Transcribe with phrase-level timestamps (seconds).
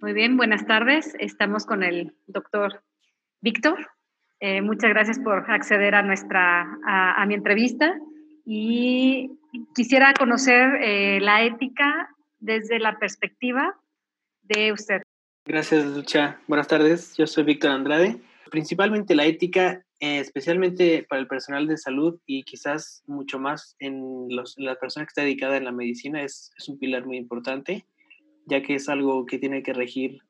[0.00, 1.14] Muy bien, buenas tardes.
[1.18, 2.82] Estamos con el doctor
[3.42, 3.90] Víctor.
[4.40, 7.94] Eh, muchas gracias por acceder a nuestra a, mi entrevista
[8.46, 9.30] y
[9.74, 12.08] quisiera conocer eh, la ética
[12.38, 13.78] desde la perspectiva
[14.40, 15.02] de usted.
[15.44, 16.40] Gracias, Lucha.
[16.48, 17.14] Buenas tardes.
[17.18, 18.22] Yo soy Víctor Andrade.
[18.50, 24.28] Principalmente la ética, eh, especialmente para el personal de salud y quizás mucho más en,
[24.30, 27.84] los, la persona que está dedicada en la medicina, es, es un pilar muy importante,
[28.46, 30.20] ya que es algo que tiene que regir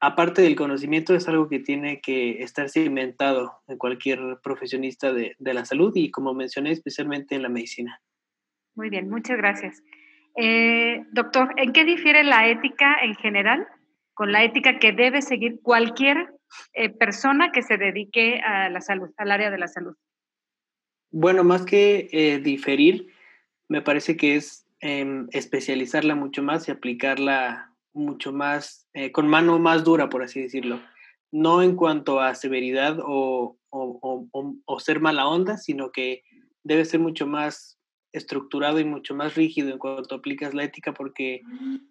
[0.00, 5.64] aparte del conocimiento, es algo que tiene que estar cimentado en cualquier profesionista de, la
[5.64, 8.00] salud y, como mencioné, especialmente en la medicina.
[8.74, 9.82] Muy bien, muchas gracias.
[10.36, 13.66] Eh, doctor, ¿en qué difiere la ética en general
[14.14, 16.34] con la ética que debe seguir cualquier
[16.72, 19.94] eh, persona que se dedique a la salud, al área de la salud?
[21.10, 23.08] Bueno, más que eh, diferir,
[23.68, 29.58] me parece que es em, especializarla mucho más y aplicarla mucho más, eh, con mano
[29.58, 30.80] más dura, por así decirlo.
[31.32, 33.56] No en cuanto a severidad o,
[34.78, 36.22] ser mala onda, sino que
[36.64, 37.78] debe ser mucho más
[38.12, 41.42] estructurado y mucho más rígido en cuanto aplicas la ética, porque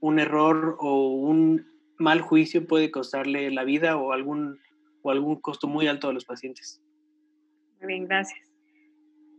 [0.01, 1.65] un error o un
[1.97, 4.59] mal juicio puede costarle la vida o algún,
[5.03, 6.81] o algún costo muy alto a los pacientes.
[7.79, 8.48] Muy bien, gracias.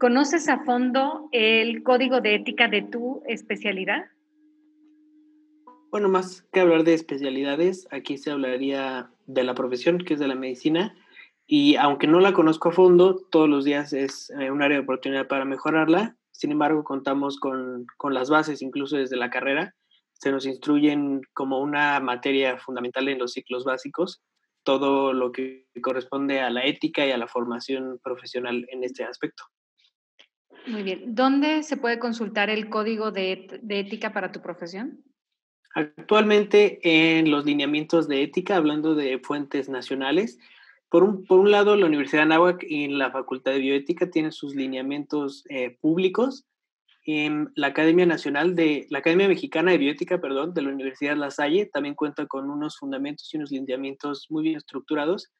[0.00, 4.06] ¿Conoces a fondo el código de ética de tu especialidad?
[5.90, 10.26] Bueno, más que hablar de especialidades, aquí se hablaría de la profesión, que es de
[10.26, 10.96] la medicina,
[11.46, 14.84] y aunque no la conozco a fondo, todos los días es eh, un área de
[14.84, 16.16] oportunidad para mejorarla.
[16.30, 19.74] Sin embargo, contamos con, con las bases, incluso desde la carrera.
[20.14, 24.22] Se nos instruyen como una materia fundamental en los ciclos básicos,
[24.62, 29.44] todo lo que corresponde a la ética y a la formación profesional en este aspecto.
[30.66, 31.14] Muy bien.
[31.14, 35.02] ¿Dónde se puede consultar el código de, de ética para tu profesión?
[35.74, 40.38] Actualmente en los lineamientos de ética, hablando de fuentes nacionales,
[40.90, 44.32] por un, por un lado la Universidad de Anáhuac y la Facultad de Bioética tienen
[44.32, 46.46] sus lineamientos eh, públicos.
[47.06, 51.30] En la Academia Nacional de, la Academia Mexicana de Bioética, perdón, de la Universidad La
[51.30, 55.30] Salle también cuenta con unos fundamentos y unos lineamientos muy bien estructurados.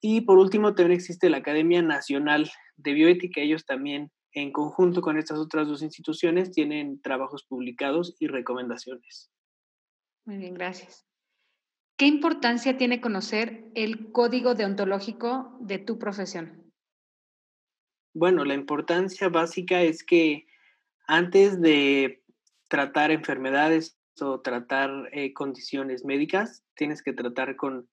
[0.00, 3.40] Y por último también existe la Academia Nacional de Bioética.
[3.40, 9.30] Ellos también, en conjunto con estas otras dos instituciones, tienen trabajos publicados y recomendaciones.
[10.24, 11.06] Muy bien, gracias.
[11.96, 16.72] ¿Qué importancia tiene conocer el código deontológico de tu profesión?
[18.14, 20.46] Bueno, la importancia básica es que
[21.06, 22.22] antes de
[22.68, 27.88] tratar enfermedades o tratar eh, condiciones médicas, tienes que tratar con,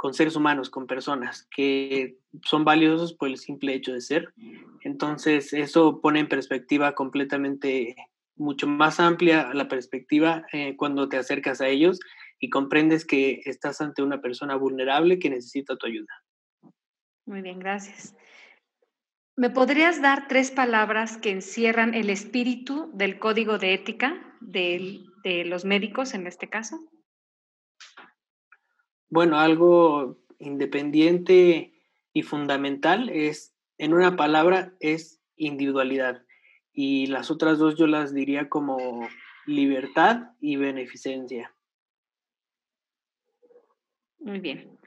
[0.00, 4.32] con seres humanos, con personas que son valiosos por el simple hecho de ser.
[4.80, 7.96] Entonces, eso pone en perspectiva completamente
[8.34, 12.00] mucho más amplia la perspectiva eh, cuando te acercas a ellos
[12.38, 16.14] y comprendes que estás ante una persona vulnerable que necesita tu ayuda.
[17.26, 18.16] Muy bien, gracias.
[19.36, 25.44] ¿Me podrías dar tres palabras que encierran el espíritu del código de ética de, de
[25.44, 26.80] los médicos en este caso?
[29.10, 31.74] Bueno, algo independiente
[32.12, 36.22] y fundamental es, en una palabra, es individualidad
[36.72, 39.08] y las otras dos yo las diría como
[39.46, 41.52] libertad y beneficencia.
[44.20, 44.78] Muy bien.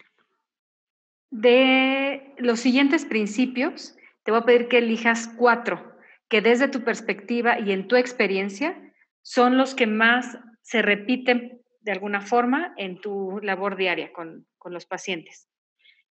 [1.30, 5.92] De los siguientes principios, te voy a pedir que elijas cuatro
[6.30, 11.92] que desde tu perspectiva y en tu experiencia son los que más se repiten de
[11.92, 15.50] alguna forma en tu labor diaria con, los pacientes.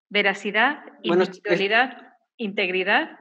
[0.09, 3.17] Veracidad, individualidad, integridad,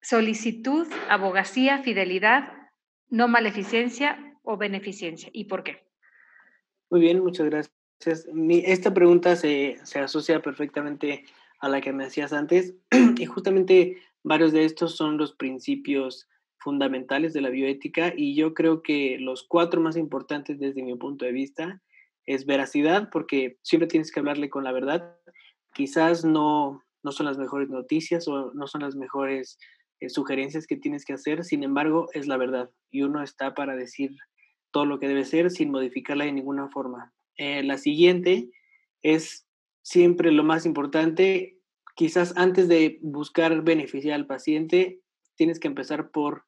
[0.00, 2.52] solicitud, abogacía, fidelidad,
[3.08, 5.28] no maleficencia o beneficencia.
[5.32, 5.84] ¿Y por qué?
[6.90, 8.28] Muy bien, muchas gracias.
[8.64, 11.24] esta pregunta se, se, asocia perfectamente
[11.58, 12.76] a la que me hacías antes
[13.18, 16.28] y justamente varios de estos son los principios
[16.66, 21.24] fundamentales de la bioética y yo creo que los cuatro más importantes desde mi punto
[21.24, 21.80] de vista
[22.26, 25.16] es veracidad porque siempre tienes que hablarle con la verdad.
[25.74, 29.60] Quizás no, no son las mejores noticias o no son las mejores
[30.00, 33.76] eh, sugerencias que tienes que hacer, sin embargo, es la verdad y uno está para
[33.76, 34.10] decir
[34.72, 37.14] todo lo que debe ser sin modificarla de ninguna forma.
[37.36, 38.50] Eh, la siguiente
[39.02, 39.46] es
[39.82, 41.60] siempre lo más importante,
[41.94, 44.98] quizás antes de buscar beneficiar al paciente,
[45.36, 46.42] tienes que empezar por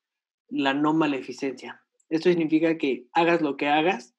[0.48, 1.82] la no maleficencia.
[2.08, 4.14] Esto significa que hagas lo que hagas,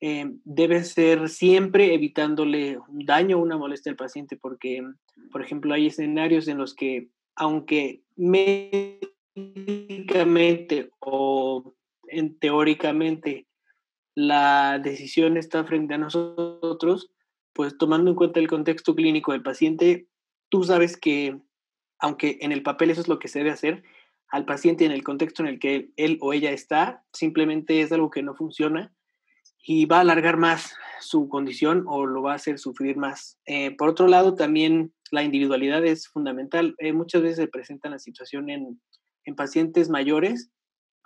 [0.00, 4.82] eh, debes ser siempre evitándole un daño o una molestia al paciente, porque,
[5.30, 11.74] por ejemplo, hay escenarios en los que aunque médicamente o
[12.08, 13.46] en, teóricamente
[14.14, 17.10] la decisión está frente a nosotros,
[17.52, 20.06] pues tomando en cuenta el contexto clínico del paciente,
[20.48, 21.38] tú sabes que,
[21.98, 23.82] aunque en el papel eso es lo que se debe hacer,
[24.32, 28.10] al paciente en el contexto en el que él, o ella está, simplemente es algo
[28.10, 28.92] que no funciona
[29.64, 33.38] y va a alargar más su condición o lo va a hacer sufrir más.
[33.44, 36.74] Eh, por otro lado, también la individualidad es fundamental.
[36.78, 38.80] Eh, muchas veces se presenta la situación en,
[39.24, 40.50] en pacientes mayores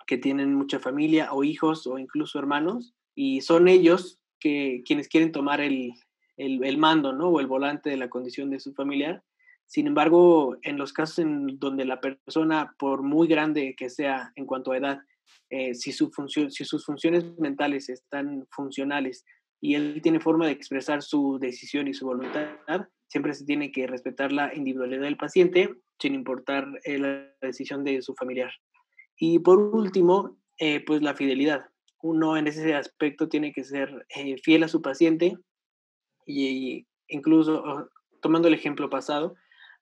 [0.07, 5.33] que tienen mucha familia o hijos o incluso hermanos y son ellos que, quienes quieren
[5.33, 5.91] tomar el,
[6.37, 7.27] el, mando ¿no?
[7.27, 9.21] o el volante de la condición de su familiar.
[9.67, 14.45] Sin embargo, en los casos en donde la persona, por muy grande que sea en
[14.45, 14.99] cuanto a edad,
[15.49, 19.25] eh, si, su función, si sus funciones mentales están funcionales
[19.59, 22.47] y él tiene forma de expresar su decisión y su voluntad,
[23.07, 28.01] siempre se tiene que respetar la individualidad del paciente sin importar eh, la decisión de
[28.01, 28.51] su familiar.
[29.17, 31.65] Y por último, eh, pues la fidelidad.
[32.01, 34.05] Uno en ese aspecto tiene que ser
[34.43, 35.35] fiel a su paciente
[36.25, 37.89] y, incluso
[38.21, 39.35] tomando el ejemplo pasado,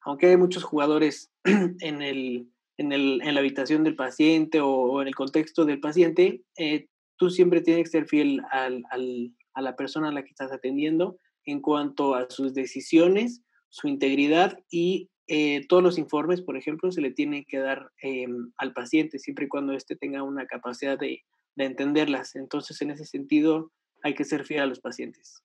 [0.05, 5.07] aunque hay muchos jugadores en, el, en, el, en la habitación del paciente o, en
[5.07, 6.87] el contexto del paciente, eh,
[7.17, 10.51] tú siempre tienes que ser fiel al, al, a la persona a la que estás
[10.51, 16.91] atendiendo en cuanto a sus decisiones, su integridad y eh, todos los informes, por ejemplo,
[16.91, 20.97] se le tienen que dar em, al paciente siempre y cuando éste tenga una capacidad
[20.99, 21.23] de,
[21.57, 22.35] entenderlas.
[22.35, 23.71] Entonces, en ese sentido,
[24.03, 25.41] hay que ser fiel a los pacientes.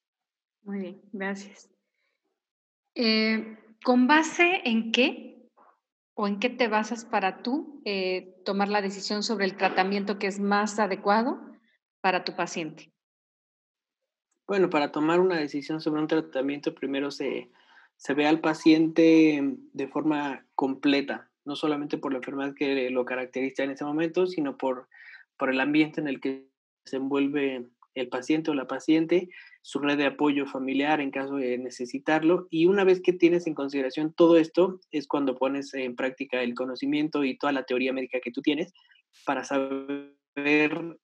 [0.62, 1.70] Muy bien, gracias.
[2.96, 5.48] Eh, ¿Con base en qué
[6.14, 10.26] o en qué te basas para tú eh, tomar la decisión sobre el tratamiento que
[10.26, 11.40] es más adecuado
[12.00, 12.92] para tu paciente?
[14.46, 17.50] Bueno, para tomar una decisión sobre un tratamiento, primero se,
[17.96, 19.40] se ve al paciente
[19.72, 24.58] de forma completa, no solamente por la enfermedad que lo caracteriza en ese momento, sino
[24.58, 24.88] por,
[25.36, 26.50] por el ambiente en el que
[26.84, 29.30] se envuelve el paciente o la paciente,
[29.62, 32.48] su red de apoyo familiar en caso de necesitarlo.
[32.50, 36.54] Y una vez que tienes en consideración todo esto, es cuando pones en práctica el
[36.54, 38.72] conocimiento y toda la teoría médica que tú tienes
[39.24, 40.16] para saber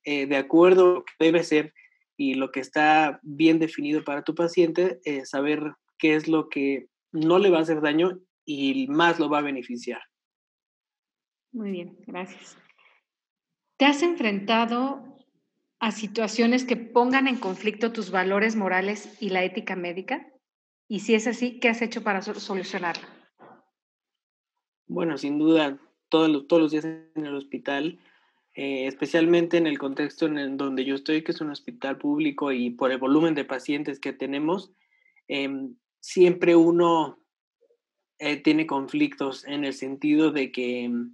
[0.03, 1.73] eh, de acuerdo a lo que debe ser
[2.15, 6.87] y lo que está bien definido para tu paciente, eh, saber qué es lo que
[7.11, 10.01] no le va a hacer daño y más lo va a beneficiar.
[11.51, 12.57] Muy bien, gracias.
[13.77, 15.16] ¿Te has enfrentado
[15.79, 20.27] a situaciones que pongan en conflicto tus valores morales y la ética médica?
[20.87, 23.07] Y si es así, ¿qué has hecho para solucionarlo?
[24.87, 25.77] Bueno, sin duda,
[26.09, 27.99] todos los, todos los días en el hospital,
[28.55, 32.69] eh, especialmente en el contexto en donde yo estoy, que es un hospital público y
[32.69, 34.71] por el volumen de pacientes que tenemos,
[35.27, 37.19] em, siempre uno
[38.19, 41.11] eh, tiene conflictos en el sentido de que mm,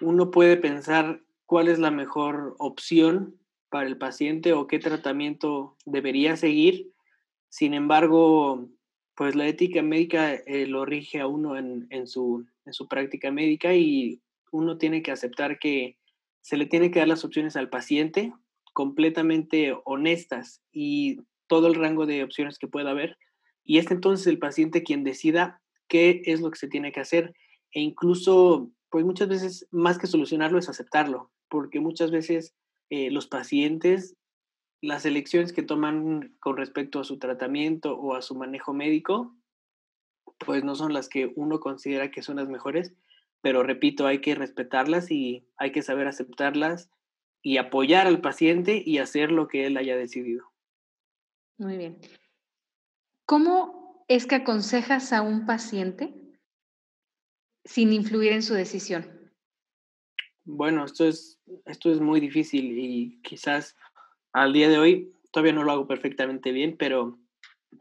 [0.00, 3.39] uno puede pensar cuál es la mejor opción
[3.70, 6.92] para el paciente o qué tratamiento debería seguir.
[7.48, 8.68] Sin embargo,
[9.16, 13.74] pues la ética médica eh, lo rige a uno en, su, en su práctica médica
[13.74, 14.20] y
[14.52, 15.96] uno tiene que aceptar que
[16.42, 18.32] se le tiene que dar las opciones al paciente
[18.72, 21.18] completamente honestas y
[21.48, 23.18] todo el rango de opciones que pueda haber
[23.64, 27.34] y es entonces el paciente quien decida qué es lo que se tiene que hacer
[27.72, 32.54] e incluso, pues muchas veces más que solucionarlo es aceptarlo, porque muchas veces
[32.90, 34.16] eh, los pacientes,
[34.82, 39.34] las elecciones que toman con respecto a su tratamiento o a su manejo médico,
[40.38, 42.92] pues no son las que uno considera que son las mejores,
[43.42, 46.90] pero repito, hay que respetarlas y hay que saber aceptarlas
[47.42, 50.50] y apoyar al paciente y hacer lo que él haya decidido.
[51.58, 51.98] Muy bien.
[53.26, 56.14] ¿Cómo es que aconsejas a un paciente
[57.64, 59.19] sin influir en su decisión?
[60.44, 63.76] Bueno, esto es, esto es muy difícil y quizás
[64.32, 67.18] al día de hoy todavía no lo hago perfectamente bien, pero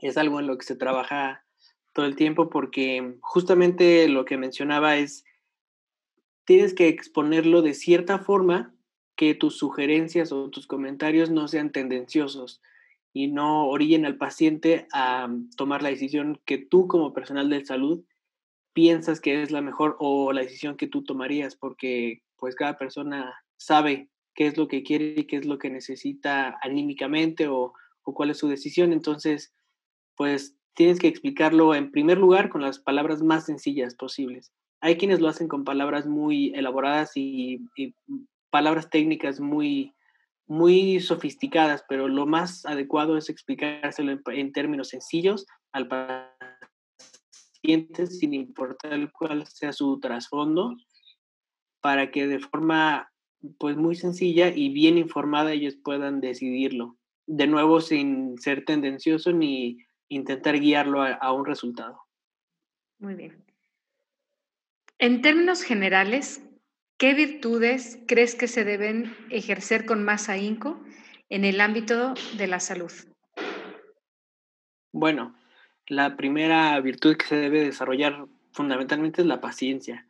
[0.01, 1.45] es algo en lo que se trabaja
[1.93, 5.25] todo el tiempo porque justamente lo que mencionaba es,
[6.45, 8.75] tienes que exponerlo de cierta forma
[9.15, 12.61] que tus sugerencias o tus comentarios no sean tendenciosos
[13.13, 18.03] y no orillen al paciente a tomar la decisión que tú como personal de salud
[18.73, 23.33] piensas que es la mejor o la decisión que tú tomarías, porque pues cada persona
[23.57, 28.13] sabe qué es lo que quiere y qué es lo que necesita anímicamente o, o
[28.13, 28.93] cuál es su decisión.
[28.93, 29.53] Entonces,
[30.15, 34.53] pues tienes que explicarlo en primer lugar con las palabras más sencillas posibles.
[34.81, 37.65] Hay quienes lo hacen con palabras muy elaboradas y,
[38.49, 39.93] palabras técnicas muy,
[40.47, 45.87] muy sofisticadas, pero lo más adecuado es explicárselo en, términos sencillos al
[47.61, 50.77] paciente, sin importar cuál sea su trasfondo,
[51.81, 53.11] para que de forma
[53.57, 56.97] pues muy sencilla y bien informada ellos puedan decidirlo.
[57.31, 62.01] de nuevo sin ser tendencioso ni intentar guiarlo a, un resultado.
[62.97, 63.45] Muy bien.
[64.97, 66.41] En términos generales,
[66.97, 70.83] ¿qué virtudes crees que se deben ejercer con más ahínco
[71.29, 72.91] en el ámbito de la salud?
[74.91, 75.35] Bueno,
[75.85, 80.07] la primera virtud que se debe desarrollar fundamentalmente es la paciencia,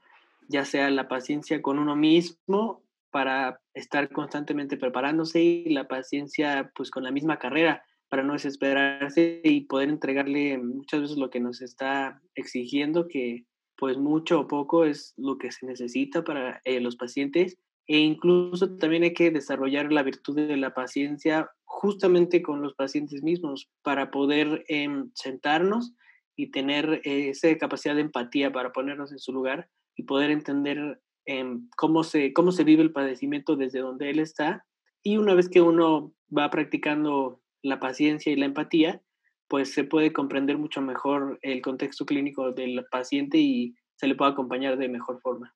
[0.50, 6.92] ya sea la paciencia con uno mismo para estar constantemente preparándose y la paciencia pues
[6.92, 11.62] con la misma carrera para no desesperarse y poder entregarle muchas veces lo que nos
[11.62, 13.46] está exigiendo, que
[13.78, 17.58] pues mucho o poco es lo que se necesita para eh, los pacientes.
[17.88, 23.22] E incluso también hay que desarrollar la virtud de la paciencia justamente con los pacientes
[23.22, 25.94] mismos para poder em, sentarnos
[26.36, 31.68] y tener esa capacidad de empatía para ponernos en su lugar y poder entender em,
[31.76, 34.66] cómo, se, cómo se vive el padecimiento desde donde él está.
[35.04, 39.02] Y una vez que uno va practicando la paciencia y la empatía,
[39.50, 44.32] pues se puede comprender mucho mejor el contexto clínico del paciente y se le puede
[44.32, 45.54] acompañar de mejor forma.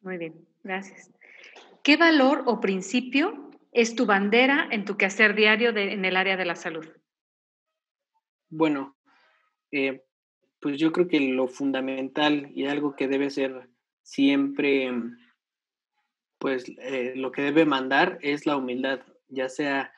[0.00, 1.12] Muy bien, gracias.
[1.82, 6.46] ¿Qué valor o principio es tu bandera en tu quehacer diario en el área de
[6.46, 6.86] la salud?
[8.48, 8.96] Bueno,
[9.70, 10.02] eh,
[10.60, 13.70] pues yo creo que lo fundamental y algo que debe ser
[14.02, 14.92] siempre,
[16.38, 19.92] pues eh, lo que debe mandar es la humildad, ya sea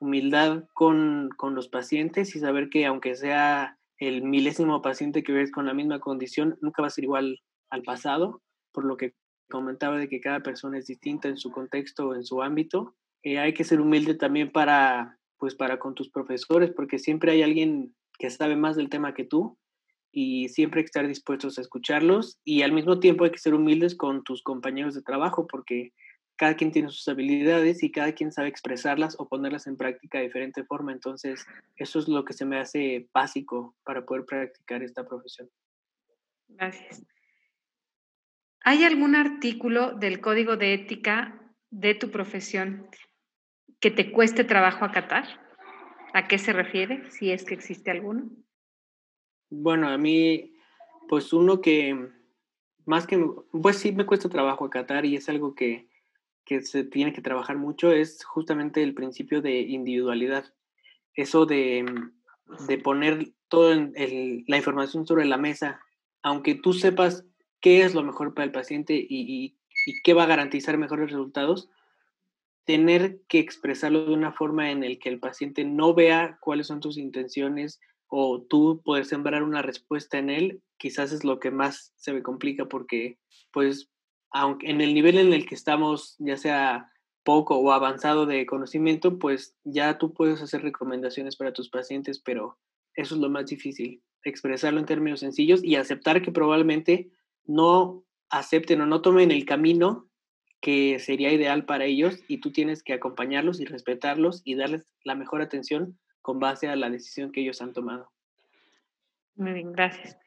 [0.00, 5.50] humildad con, con, los pacientes y saber que aunque sea el milésimo paciente que ves
[5.50, 9.14] con la misma condición, nunca va a ser igual al pasado, por lo que
[9.48, 12.94] comentaba de que cada persona es distinta en su contexto o en su ámbito.
[13.22, 17.42] Eh, hay que ser humilde también para, pues para con tus profesores, porque siempre hay
[17.42, 19.58] alguien que sabe más del tema que tú
[20.20, 23.54] y siempre hay que estar dispuestos a escucharlos y al mismo tiempo hay que ser
[23.54, 25.92] humildes con tus compañeros de trabajo porque
[26.34, 30.24] cada quien tiene sus habilidades y cada quien sabe expresarlas o ponerlas en práctica de
[30.24, 30.90] diferente forma.
[30.90, 31.46] Entonces,
[31.76, 35.48] eso es lo que se me hace básico para poder practicar esta profesión.
[36.48, 37.06] Gracias.
[38.64, 42.88] ¿Hay algún artículo del código de ética de tu profesión
[43.78, 45.26] que te cueste trabajo acatar?
[46.12, 47.08] ¿A qué se refiere?
[47.12, 48.30] Si es que existe alguno.
[49.50, 50.52] Bueno, a mí,
[51.08, 52.10] pues uno que
[52.84, 55.88] más que, pues sí me cuesta trabajo acatar y es algo que
[56.48, 60.46] que se tiene que trabajar mucho es justamente el principio de individualidad.
[61.12, 61.84] Eso de,
[62.66, 65.78] de poner toda la información sobre la mesa,
[66.22, 67.26] aunque tú sepas
[67.60, 71.10] qué es lo mejor para el paciente y, y, y, qué va a garantizar mejores
[71.10, 71.68] resultados,
[72.64, 76.80] tener que expresarlo de una forma en el que el paciente no vea cuáles son
[76.80, 77.78] tus intenciones
[78.08, 82.22] o tú poder sembrar una respuesta en él, quizás es lo que más se me
[82.22, 83.18] complica porque
[83.52, 83.90] pues
[84.30, 86.90] aunque en el nivel en el que estamos, ya sea
[87.24, 92.58] poco o avanzado de conocimiento, pues ya tú puedes hacer recomendaciones para tus pacientes, pero
[92.94, 97.10] eso es lo más difícil, expresarlo en términos sencillos y aceptar que probablemente
[97.44, 100.08] no acepten o no tomen el camino
[100.60, 105.14] que sería ideal para ellos y tú tienes que acompañarlos y respetarlos y darles la
[105.14, 105.98] mejor atención
[106.28, 108.12] con base a la decisión que ellos han tomado.
[109.36, 110.18] Muy bien, gracias.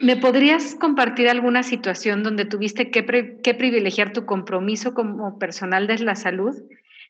[0.00, 6.14] ¿Me podrías compartir alguna situación donde tuviste que, privilegiar tu compromiso como personal de la
[6.14, 6.56] salud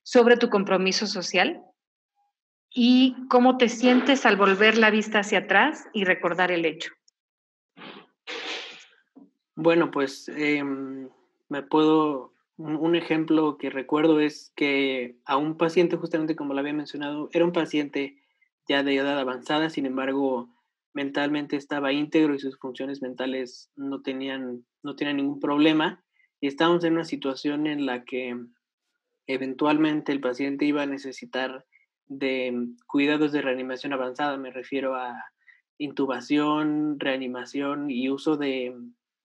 [0.03, 1.63] sobre tu compromiso social?
[2.69, 6.91] ¿Y cómo te sientes al volver la vista hacia atrás y recordar el hecho?
[9.55, 11.09] Bueno, pues em,
[11.49, 16.73] me puedo, un, ejemplo que recuerdo es que a un paciente, justamente como lo había
[16.73, 18.17] mencionado, era un paciente
[18.69, 20.49] ya de edad avanzada, sin embargo,
[20.95, 26.05] mentalmente estaba íntegro y sus funciones mentales no tenían, no tenían ningún problema.
[26.41, 28.37] Y estábamos en una situación en la que
[29.27, 31.65] eventualmente el paciente iba a necesitar
[32.07, 35.15] de cuidados de reanimación avanzada, me refiero a
[35.79, 38.75] intubación, reanimación y uso de,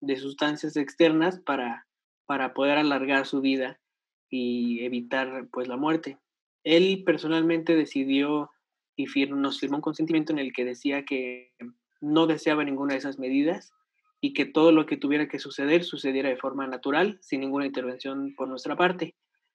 [0.00, 1.87] de sustancias externas para,
[2.28, 3.80] para poder alargar su vida
[4.28, 6.18] y evitar pues la muerte.
[6.62, 8.50] Él personalmente decidió
[8.96, 11.54] y nos firmó un consentimiento en el que decía que
[12.02, 13.72] no deseaba ninguna de esas medidas
[14.20, 18.34] y que todo lo que tuviera que suceder sucediera de forma natural, sin ninguna intervención
[18.36, 19.14] por nuestra parte.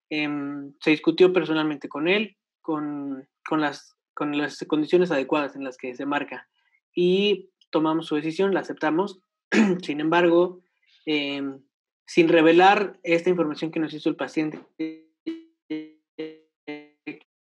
[0.10, 5.78] Em, se discutió personalmente con él, con, con, las, con las condiciones adecuadas en las
[5.78, 6.48] que se marca
[6.96, 9.20] y tomamos su decisión, la aceptamos.
[9.84, 10.64] sin embargo,
[11.06, 11.62] em,
[12.06, 14.60] sin revelar esta información que nos hizo el paciente,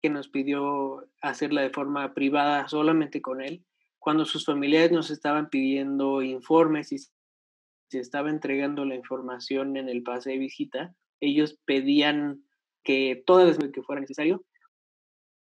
[0.02, 3.66] que nos pidió hacerla de forma privada solamente con él,
[4.00, 10.04] cuando sus familiares nos estaban pidiendo informes y se estaba entregando la información en el
[10.04, 12.44] pase de visita, ellos pedían
[12.84, 14.46] que todas las veces que fuera necesario,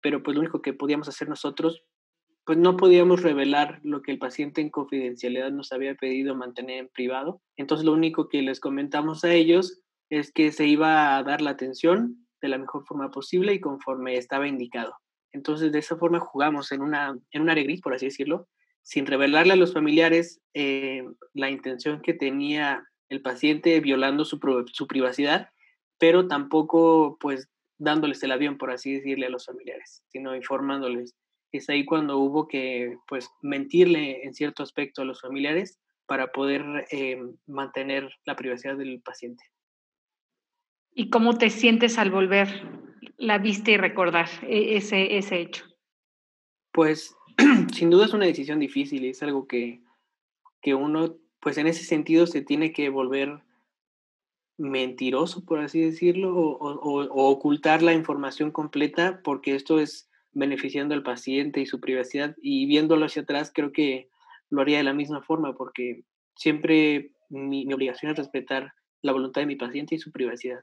[0.01, 1.83] pero pues lo único que podíamos hacer nosotros,
[2.49, 6.87] pues no podíamos revelar lo que el paciente en confidencialidad nos había pedido mantener en
[6.87, 7.43] privado.
[7.57, 11.51] Entonces lo único que les comentamos a ellos es que se iba a dar la
[11.51, 14.95] atención de la mejor forma posible y conforme estaba indicado.
[15.31, 18.47] Entonces de esa forma jugamos en una, en un área por así decirlo,
[18.81, 21.03] sin revelarle a los familiares eh,
[21.35, 24.39] la intención que tenía el paciente violando su,
[24.73, 25.49] su privacidad,
[25.99, 31.13] pero tampoco pues dándoles el avión, por así decirle, a los familiares, sino informándoles.
[31.51, 36.63] Es ahí cuando hubo que pues mentirle en cierto aspecto a los familiares para poder
[36.91, 39.43] eh, mantener la privacidad del paciente.
[40.93, 42.47] ¿Y cómo te sientes al volver
[43.17, 45.65] la vista y recordar e-, ese, ese hecho?
[46.71, 47.15] Pues
[47.73, 49.81] sin duda es una decisión difícil y es algo que,
[50.61, 53.43] que uno, pues en ese sentido se tiene que volver
[54.57, 61.61] mentiroso, por así decirlo, o, ocultar la información completa, porque esto es beneficiando al paciente
[61.61, 62.35] y su privacidad.
[62.41, 64.09] Y viéndolo hacia atrás, creo que
[64.49, 66.03] lo haría de la misma forma, porque
[66.35, 70.61] siempre mi, obligación es respetar la voluntad de mi paciente y su privacidad.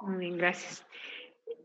[0.00, 0.86] Muy bien, gracias.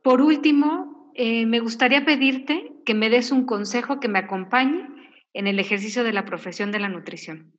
[0.03, 4.87] Por último, eh, me gustaría pedirte que me des un consejo que me acompañe
[5.33, 7.53] en el ejercicio de la profesión de la nutrición.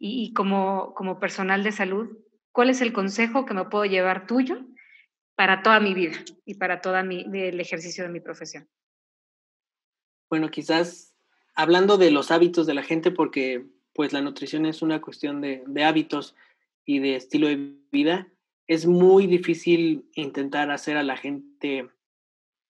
[0.00, 2.18] Y, como, como personal de salud,
[2.52, 4.64] ¿cuál es el consejo que me puedo llevar tuyo
[5.34, 8.68] para toda mi vida y para todo el ejercicio de mi profesión?
[10.30, 11.14] Bueno, quizás
[11.54, 15.64] hablando de los hábitos de la gente, porque pues la nutrición es una cuestión de,
[15.84, 16.36] hábitos
[16.84, 18.28] y de estilo de vida,
[18.66, 21.88] es muy difícil intentar hacer a la gente,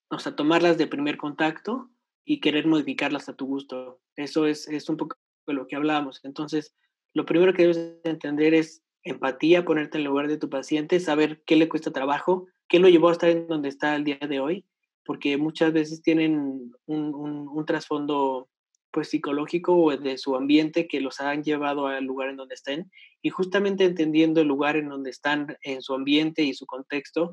[0.08, 1.90] o sea, tomarlas de primer contacto
[2.24, 4.00] y querer modificarlas a tu gusto.
[4.16, 6.20] Eso es, es un poco de lo que hablábamos.
[6.24, 6.74] Entonces,
[7.12, 11.42] lo primero que debes entender es empatía, ponerte en el lugar de tu paciente, saber
[11.44, 14.40] qué le cuesta trabajo, qué lo llevó a estar en donde está el día de
[14.40, 14.64] hoy,
[15.08, 18.50] porque muchas veces tienen un, trasfondo
[18.90, 22.90] pues psicológico o de su ambiente que los han llevado al lugar en donde estén
[23.22, 27.32] y justamente entendiendo el lugar en donde están en su ambiente y su contexto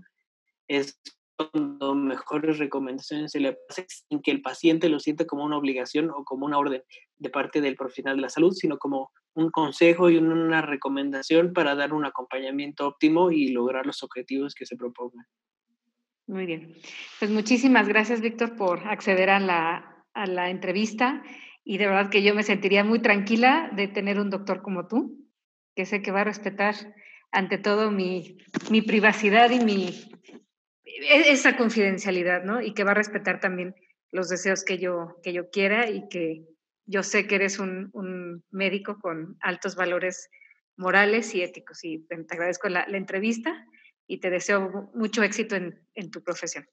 [0.69, 1.01] es
[1.35, 6.11] cuando mejores recomendaciones se le hacen sin que el paciente lo sienta como una obligación
[6.11, 6.81] o como una orden
[7.17, 11.75] de parte del profesional de la salud, sino como un consejo y una recomendación para
[11.75, 15.25] dar un acompañamiento óptimo y lograr los objetivos que se propongan.
[16.27, 16.75] Muy bien.
[17.19, 21.23] Pues muchísimas gracias, Víctor, por acceder a la, a la entrevista
[21.63, 25.29] y de verdad que yo me sentiría muy tranquila de tener un doctor como tú,
[25.75, 26.75] que sé que va a respetar
[27.31, 28.38] ante todo mi,
[28.71, 29.88] mi privacidad y mi,
[30.83, 32.61] e, esa confidencialidad, ¿no?
[32.61, 33.75] Y que va a respetar también
[34.11, 36.43] los deseos que yo, que yo quiera y que
[36.85, 40.29] yo sé que eres un, un médico con altos valores
[40.77, 41.83] morales y éticos.
[41.83, 43.65] Y te agradezco la, la entrevista
[44.07, 46.67] y te deseo mucho éxito en, en, tu profesión.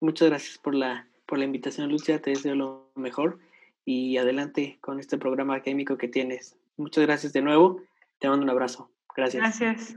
[0.00, 2.20] Muchas gracias por la, por la invitación, Lucia.
[2.20, 3.38] Te deseo lo mejor
[3.84, 6.56] y adelante con este programa académico que tienes.
[6.76, 7.82] Muchas gracias de nuevo.
[8.18, 8.90] Te mando un abrazo.
[9.14, 9.42] Gracias.
[9.42, 9.96] Gracias.